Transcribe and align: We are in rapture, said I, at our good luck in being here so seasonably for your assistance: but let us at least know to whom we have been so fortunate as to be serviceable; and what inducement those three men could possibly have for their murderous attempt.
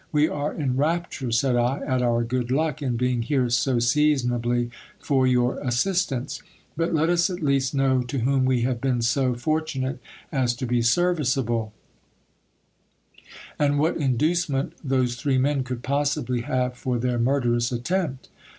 We 0.11 0.27
are 0.27 0.51
in 0.51 0.77
rapture, 0.77 1.31
said 1.31 1.55
I, 1.55 1.77
at 1.85 2.01
our 2.01 2.23
good 2.23 2.49
luck 2.49 2.81
in 2.81 2.97
being 2.97 3.21
here 3.21 3.51
so 3.51 3.77
seasonably 3.77 4.71
for 4.97 5.27
your 5.27 5.59
assistance: 5.59 6.41
but 6.75 6.91
let 6.91 7.07
us 7.11 7.29
at 7.29 7.43
least 7.43 7.75
know 7.75 8.01
to 8.01 8.17
whom 8.17 8.45
we 8.45 8.63
have 8.63 8.81
been 8.81 9.03
so 9.03 9.35
fortunate 9.35 9.99
as 10.31 10.55
to 10.55 10.65
be 10.65 10.81
serviceable; 10.81 11.71
and 13.59 13.77
what 13.77 13.95
inducement 13.95 14.73
those 14.83 15.17
three 15.17 15.37
men 15.37 15.63
could 15.63 15.83
possibly 15.83 16.41
have 16.41 16.73
for 16.75 16.97
their 16.97 17.19
murderous 17.19 17.71
attempt. 17.71 18.29